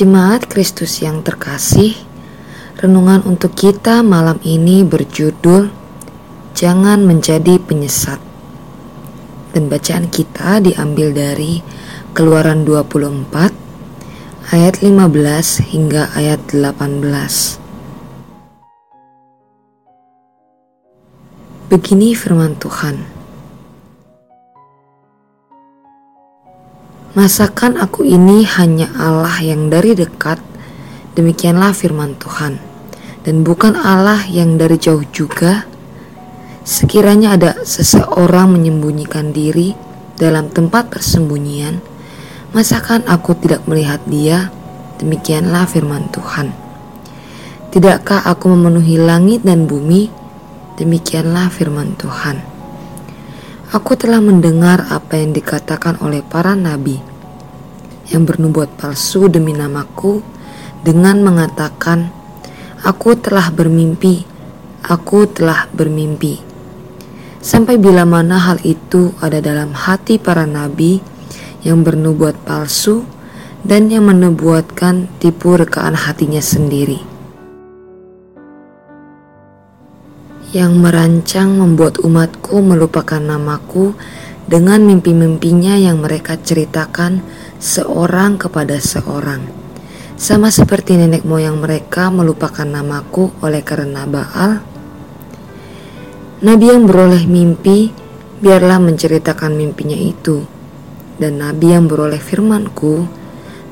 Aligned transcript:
Jemaat 0.00 0.48
Kristus 0.48 1.04
yang 1.04 1.20
terkasih, 1.20 1.92
renungan 2.80 3.20
untuk 3.28 3.52
kita 3.52 4.00
malam 4.00 4.40
ini 4.48 4.80
berjudul 4.80 5.68
Jangan 6.56 7.04
Menjadi 7.04 7.60
Penyesat. 7.60 8.16
Dan 9.52 9.68
bacaan 9.68 10.08
kita 10.08 10.64
diambil 10.64 11.12
dari 11.12 11.60
Keluaran 12.16 12.64
24 12.64 13.52
ayat 14.56 14.80
15 14.80 15.68
hingga 15.68 16.08
ayat 16.16 16.48
18. 16.48 17.60
Begini 21.68 22.16
firman 22.16 22.56
Tuhan. 22.56 23.19
Masakan 27.10 27.74
aku 27.74 28.06
ini 28.06 28.46
hanya 28.46 28.86
Allah 28.94 29.34
yang 29.42 29.66
dari 29.66 29.98
dekat, 29.98 30.38
demikianlah 31.18 31.74
firman 31.74 32.14
Tuhan, 32.14 32.62
dan 33.26 33.42
bukan 33.42 33.74
Allah 33.74 34.22
yang 34.30 34.54
dari 34.54 34.78
jauh 34.78 35.02
juga. 35.10 35.66
Sekiranya 36.62 37.34
ada 37.34 37.66
seseorang 37.66 38.54
menyembunyikan 38.54 39.34
diri 39.34 39.74
dalam 40.22 40.54
tempat 40.54 40.86
persembunyian, 40.86 41.82
masakan 42.54 43.02
aku 43.10 43.34
tidak 43.42 43.66
melihat 43.66 43.98
dia? 44.06 44.54
Demikianlah 45.02 45.66
firman 45.66 46.14
Tuhan. 46.14 46.54
Tidakkah 47.74 48.22
aku 48.22 48.54
memenuhi 48.54 49.02
langit 49.02 49.42
dan 49.42 49.66
bumi? 49.66 50.06
Demikianlah 50.78 51.50
firman 51.50 51.98
Tuhan. 51.98 52.38
Aku 53.70 53.94
telah 53.94 54.18
mendengar 54.18 54.82
apa 54.90 55.14
yang 55.14 55.30
dikatakan 55.30 56.02
oleh 56.02 56.26
para 56.26 56.58
nabi 56.58 57.09
yang 58.10 58.26
bernubuat 58.26 58.74
palsu 58.76 59.30
demi 59.30 59.54
namaku 59.54 60.20
dengan 60.82 61.22
mengatakan, 61.24 62.10
"Aku 62.82 63.16
telah 63.16 63.48
bermimpi, 63.54 64.26
aku 64.84 65.30
telah 65.30 65.70
bermimpi." 65.72 66.42
Sampai 67.40 67.80
bila 67.80 68.04
mana 68.04 68.36
hal 68.36 68.60
itu 68.66 69.16
ada 69.24 69.40
dalam 69.40 69.72
hati 69.72 70.20
para 70.20 70.44
nabi 70.44 71.00
yang 71.64 71.80
bernubuat 71.80 72.36
palsu 72.44 73.06
dan 73.64 73.88
yang 73.88 74.10
menubuatkan 74.10 75.08
tipu 75.16 75.56
rekaan 75.56 75.96
hatinya 75.96 76.44
sendiri. 76.44 77.10
yang 80.50 80.82
merancang 80.82 81.62
membuat 81.62 82.02
umatku 82.02 82.58
melupakan 82.58 83.22
namaku 83.22 83.94
dengan 84.50 84.82
mimpi-mimpinya 84.82 85.78
yang 85.78 86.02
mereka 86.02 86.34
ceritakan 86.34 87.22
seorang 87.60 88.40
kepada 88.40 88.80
seorang. 88.80 89.44
Sama 90.16 90.48
seperti 90.50 90.96
nenek 90.96 91.22
moyang 91.22 91.60
mereka 91.60 92.08
melupakan 92.08 92.64
namaku 92.64 93.30
oleh 93.44 93.60
karena 93.60 94.08
Baal. 94.08 94.64
Nabi 96.40 96.66
yang 96.72 96.88
beroleh 96.88 97.28
mimpi, 97.28 97.92
biarlah 98.40 98.80
menceritakan 98.80 99.54
mimpinya 99.54 99.96
itu. 99.96 100.42
Dan 101.20 101.38
Nabi 101.38 101.76
yang 101.76 101.84
beroleh 101.84 102.18
firmanku, 102.18 103.04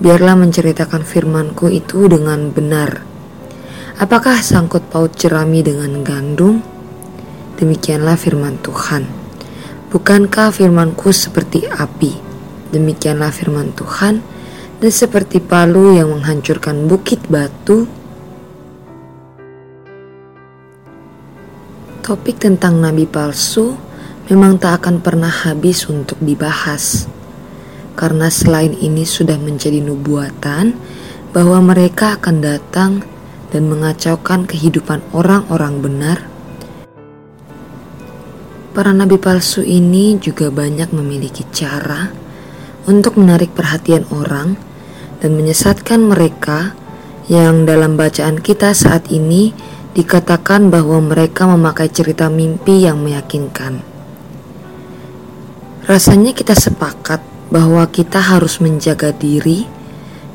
biarlah 0.00 0.34
menceritakan 0.34 1.04
firmanku 1.04 1.68
itu 1.68 2.08
dengan 2.08 2.48
benar 2.48 3.14
Apakah 3.94 4.42
sangkut 4.42 4.90
paut 4.90 5.14
jerami 5.14 5.62
dengan 5.62 6.02
gandum? 6.02 6.58
Demikianlah 7.54 8.18
firman 8.18 8.58
Tuhan. 8.58 9.06
Bukankah 9.94 10.50
firmanku 10.50 11.14
seperti 11.14 11.70
api? 11.70 12.33
Demikianlah 12.70 13.34
firman 13.34 13.74
Tuhan. 13.76 14.22
Dan 14.78 14.92
seperti 14.92 15.40
palu 15.40 15.96
yang 15.96 16.12
menghancurkan 16.12 16.86
bukit 16.86 17.20
batu. 17.26 17.88
Topik 22.04 22.36
tentang 22.36 22.84
nabi 22.84 23.08
palsu 23.08 23.72
memang 24.28 24.60
tak 24.60 24.84
akan 24.84 25.00
pernah 25.00 25.32
habis 25.32 25.88
untuk 25.88 26.20
dibahas. 26.20 27.08
Karena 27.96 28.28
selain 28.28 28.76
ini 28.76 29.08
sudah 29.08 29.40
menjadi 29.40 29.80
nubuatan 29.80 30.76
bahwa 31.32 31.58
mereka 31.64 32.20
akan 32.20 32.36
datang 32.44 32.92
dan 33.54 33.70
mengacaukan 33.70 34.50
kehidupan 34.50 34.98
orang-orang 35.14 35.78
benar, 35.78 36.18
para 38.74 38.90
nabi 38.90 39.14
palsu 39.14 39.62
ini 39.62 40.18
juga 40.18 40.50
banyak 40.50 40.90
memiliki 40.90 41.46
cara 41.54 42.10
untuk 42.84 43.16
menarik 43.16 43.56
perhatian 43.56 44.04
orang 44.12 44.56
dan 45.24 45.36
menyesatkan 45.36 46.04
mereka 46.04 46.76
yang 47.32 47.64
dalam 47.64 47.96
bacaan 47.96 48.36
kita 48.36 48.76
saat 48.76 49.08
ini 49.08 49.56
dikatakan 49.94 50.68
bahwa 50.68 51.00
mereka 51.00 51.48
memakai 51.48 51.88
cerita 51.88 52.28
mimpi 52.28 52.84
yang 52.84 53.00
meyakinkan. 53.00 53.80
Rasanya 55.88 56.36
kita 56.36 56.52
sepakat 56.52 57.22
bahwa 57.48 57.86
kita 57.88 58.18
harus 58.18 58.58
menjaga 58.58 59.14
diri 59.14 59.64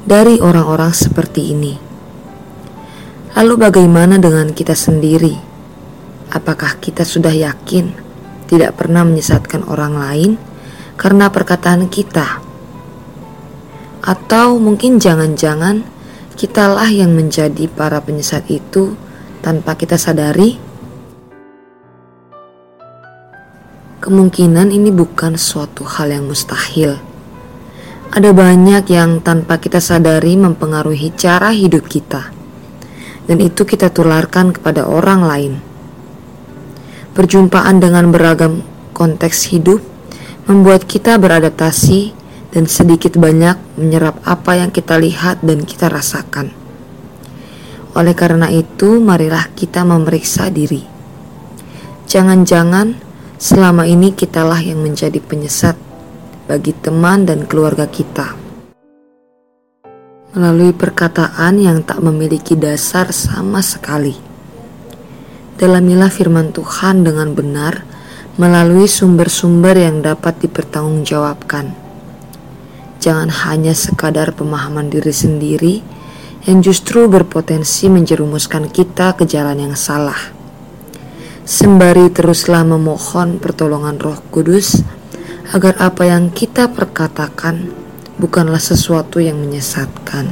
dari 0.07 0.39
orang-orang 0.39 0.95
seperti 0.95 1.51
ini. 1.51 1.73
Lalu 3.35 3.53
bagaimana 3.59 4.17
dengan 4.17 4.49
kita 4.55 4.73
sendiri? 4.73 5.35
Apakah 6.33 6.79
kita 6.81 7.05
sudah 7.05 7.33
yakin 7.33 7.93
tidak 8.49 8.79
pernah 8.79 9.05
menyesatkan 9.05 9.67
orang 9.67 9.93
lain 9.99 10.31
karena 10.97 11.29
perkataan 11.29 11.89
kita? 11.91 12.38
Atau 13.99 14.59
mungkin 14.63 14.97
jangan-jangan 14.97 15.83
kitalah 16.39 16.87
yang 16.87 17.11
menjadi 17.11 17.67
para 17.67 17.99
penyesat 17.99 18.47
itu 18.47 18.95
tanpa 19.43 19.75
kita 19.75 19.99
sadari? 19.99 20.55
Kemungkinan 23.99 24.71
ini 24.71 24.95
bukan 24.95 25.35
suatu 25.35 25.83
hal 25.83 26.15
yang 26.15 26.25
mustahil. 26.31 26.95
Ada 28.09 28.31
banyak 28.33 28.89
yang 28.89 29.19
tanpa 29.21 29.59
kita 29.59 29.77
sadari 29.83 30.33
mempengaruhi 30.39 31.13
cara 31.13 31.53
hidup 31.53 31.85
kita 31.85 32.39
dan 33.29 33.37
itu 33.37 33.61
kita 33.61 33.93
tularkan 33.93 34.49
kepada 34.49 34.89
orang 34.89 35.21
lain. 35.21 35.53
Perjumpaan 37.13 37.77
dengan 37.77 38.09
beragam 38.09 38.65
konteks 38.97 39.53
hidup 39.53 39.85
membuat 40.49 40.89
kita 40.89 41.21
beradaptasi 41.21 42.17
dan 42.49 42.65
sedikit 42.65 43.17
banyak 43.17 43.57
menyerap 43.77 44.17
apa 44.25 44.57
yang 44.57 44.69
kita 44.73 44.97
lihat 44.97 45.41
dan 45.45 45.65
kita 45.65 45.89
rasakan. 45.89 46.49
Oleh 47.93 48.13
karena 48.13 48.49
itu, 48.53 49.01
marilah 49.01 49.49
kita 49.53 49.81
memeriksa 49.85 50.49
diri. 50.53 50.85
Jangan-jangan 52.09 52.97
selama 53.37 53.85
ini 53.85 54.13
kitalah 54.13 54.61
yang 54.61 54.81
menjadi 54.81 55.21
penyesat 55.21 55.77
bagi 56.49 56.73
teman 56.73 57.29
dan 57.29 57.45
keluarga 57.45 57.85
kita 57.85 58.39
melalui 60.33 60.73
perkataan 60.77 61.57
yang 61.57 61.81
tak 61.81 62.05
memiliki 62.05 62.53
dasar 62.53 63.09
sama 63.09 63.65
sekali. 63.65 64.13
Dalamilah 65.57 66.13
firman 66.13 66.53
Tuhan 66.53 67.01
dengan 67.03 67.33
benar 67.33 67.83
melalui 68.39 68.87
sumber-sumber 68.87 69.75
yang 69.75 69.99
dapat 69.99 70.39
dipertanggungjawabkan. 70.39 71.88
Jangan 72.99 73.31
hanya 73.47 73.71
sekadar 73.71 74.35
pemahaman 74.35 74.91
diri 74.91 75.15
sendiri 75.15 75.75
yang 76.43 76.59
justru 76.59 77.07
berpotensi 77.07 77.87
menjerumuskan 77.87 78.67
kita 78.67 79.15
ke 79.15 79.23
jalan 79.23 79.71
yang 79.71 79.75
salah. 79.79 80.19
Sembari 81.47 82.11
teruslah 82.11 82.67
memohon 82.67 83.39
pertolongan 83.39 83.97
Roh 83.97 84.19
Kudus 84.29 84.83
agar 85.55 85.79
apa 85.81 86.05
yang 86.11 86.29
kita 86.29 86.69
perkatakan 86.69 87.71
bukanlah 88.19 88.61
sesuatu 88.61 89.23
yang 89.23 89.39
menyesatkan. 89.39 90.29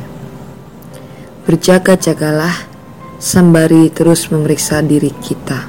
Berjaga-jagalah 1.47 2.53
sembari 3.17 3.89
terus 3.89 4.29
memeriksa 4.29 4.83
diri 4.83 5.09
kita. 5.23 5.65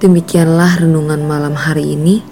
Demikianlah 0.00 0.80
renungan 0.80 1.20
malam 1.28 1.52
hari 1.52 1.92
ini. 1.98 2.29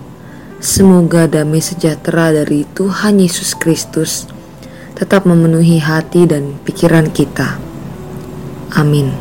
Semoga 0.59 1.31
damai 1.31 1.63
sejahtera 1.63 2.35
dari 2.35 2.67
Tuhan 2.75 3.23
Yesus 3.23 3.55
Kristus 3.55 4.27
tetap 4.99 5.23
memenuhi 5.23 5.79
hati 5.79 6.27
dan 6.27 6.59
pikiran 6.67 7.15
kita. 7.15 7.63
Amin. 8.75 9.15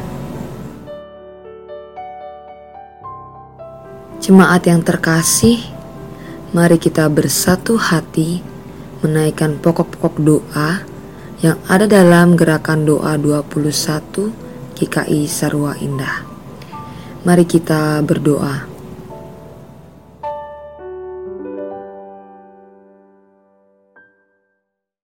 Jemaat 4.18 4.66
yang 4.66 4.82
terkasih, 4.82 5.78
Mari 6.56 6.80
kita 6.80 7.12
bersatu 7.12 7.76
hati 7.76 8.40
menaikkan 9.04 9.60
pokok-pokok 9.60 10.16
doa 10.24 10.80
yang 11.44 11.60
ada 11.68 11.84
dalam 11.84 12.40
gerakan 12.40 12.88
doa 12.88 13.20
21 13.20 14.32
GKI 14.80 15.28
Sarwa 15.28 15.76
Indah. 15.84 16.24
Mari 17.28 17.44
kita 17.44 18.00
berdoa. 18.00 18.77